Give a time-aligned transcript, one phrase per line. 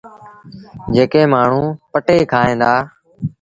[0.93, 2.73] جيڪو مآڻهوٚݩ پٽي کائيٚݩ دآ۔